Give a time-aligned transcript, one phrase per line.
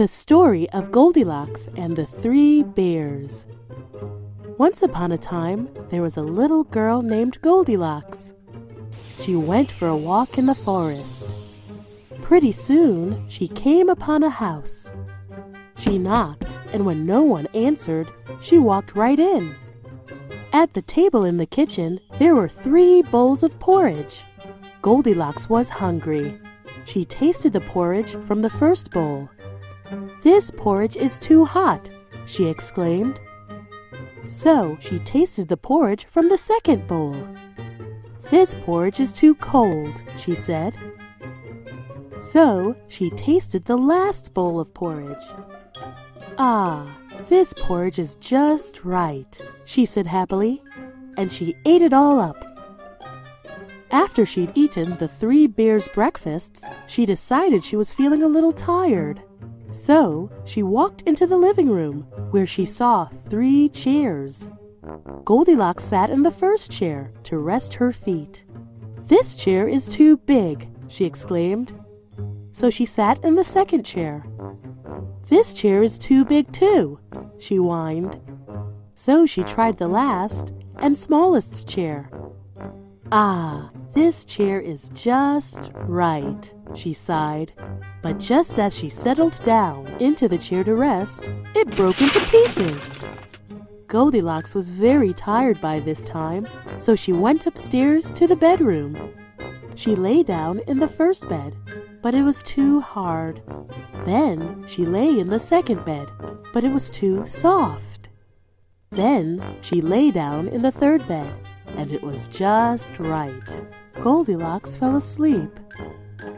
[0.00, 3.44] The story of Goldilocks and the Three Bears.
[4.56, 8.32] Once upon a time, there was a little girl named Goldilocks.
[9.18, 11.34] She went for a walk in the forest.
[12.22, 14.90] Pretty soon, she came upon a house.
[15.76, 18.08] She knocked, and when no one answered,
[18.40, 19.54] she walked right in.
[20.50, 24.24] At the table in the kitchen, there were three bowls of porridge.
[24.80, 26.40] Goldilocks was hungry.
[26.86, 29.28] She tasted the porridge from the first bowl.
[30.22, 31.90] This porridge is too hot,
[32.26, 33.20] she exclaimed.
[34.26, 37.16] So she tasted the porridge from the second bowl.
[38.30, 40.76] This porridge is too cold, she said.
[42.20, 45.24] So she tasted the last bowl of porridge.
[46.38, 46.96] Ah,
[47.28, 50.62] this porridge is just right, she said happily,
[51.16, 52.44] and she ate it all up.
[53.90, 59.22] After she'd eaten the three bears' breakfasts, she decided she was feeling a little tired.
[59.72, 64.48] So she walked into the living room, where she saw three chairs.
[65.24, 68.44] Goldilocks sat in the first chair to rest her feet.
[69.06, 71.72] This chair is too big, she exclaimed.
[72.52, 74.26] So she sat in the second chair.
[75.28, 76.98] This chair is too big too,
[77.38, 78.20] she whined.
[78.94, 82.10] So she tried the last and smallest chair.
[83.12, 87.52] Ah, this chair is just right, she sighed.
[88.02, 92.98] But just as she settled down into the chair to rest, it broke into pieces.
[93.88, 96.46] Goldilocks was very tired by this time,
[96.78, 99.12] so she went upstairs to the bedroom.
[99.74, 101.56] She lay down in the first bed,
[102.00, 103.42] but it was too hard.
[104.04, 106.08] Then she lay in the second bed,
[106.52, 108.08] but it was too soft.
[108.90, 111.32] Then she lay down in the third bed,
[111.66, 113.60] and it was just right.
[113.98, 115.58] Goldilocks fell asleep.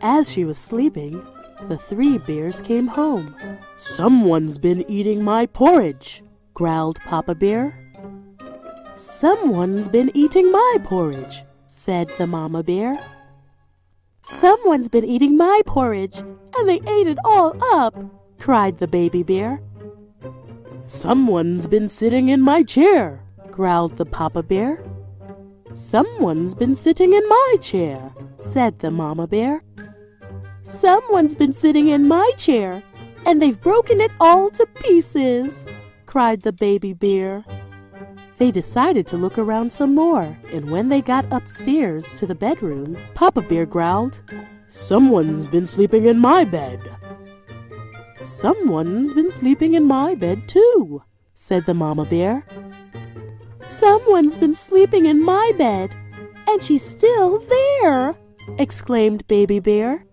[0.00, 1.24] As she was sleeping,
[1.68, 3.34] the three bears came home.
[3.76, 6.22] Someone's been eating my porridge,
[6.54, 7.78] growled Papa Bear.
[8.96, 12.98] Someone's been eating my porridge, said the Mama Bear.
[14.22, 17.94] Someone's been eating my porridge, and they ate it all up,
[18.38, 19.60] cried the baby bear.
[20.86, 24.84] Someone's been sitting in my chair, growled the Papa Bear.
[25.76, 28.10] Someone's been sitting in my chair,
[28.40, 29.62] said the Mama Bear.
[30.62, 32.82] Someone's been sitting in my chair,
[33.26, 35.66] and they've broken it all to pieces,
[36.06, 37.44] cried the baby bear.
[38.38, 42.96] They decided to look around some more, and when they got upstairs to the bedroom,
[43.12, 44.22] Papa Bear growled,
[44.68, 46.80] Someone's been sleeping in my bed.
[48.22, 51.02] Someone's been sleeping in my bed too,
[51.34, 52.46] said the Mama Bear.
[53.66, 55.94] Someone's been sleeping in my bed,
[56.46, 58.16] and she's still there,
[58.58, 60.06] exclaimed Baby Bear.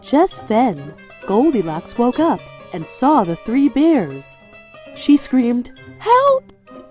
[0.00, 0.94] Just then,
[1.26, 2.40] Goldilocks woke up
[2.72, 4.36] and saw the three bears.
[4.94, 6.44] She screamed, Help!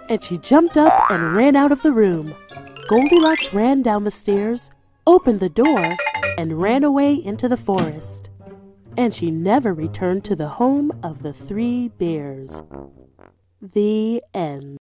[0.10, 2.36] And she jumped up and ran out of the room.
[2.90, 4.70] Goldilocks ran down the stairs,
[5.08, 5.96] opened the door,
[6.38, 8.30] and ran away into the forest.
[8.98, 12.62] And she never returned to the home of the three bears.
[13.62, 14.78] The end.